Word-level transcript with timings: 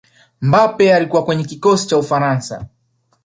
mbappe 0.41 0.93
alikuwa 0.95 1.25
kwenye 1.25 1.43
kikosi 1.43 1.87
cha 1.87 1.97
ufaransa 1.97 2.65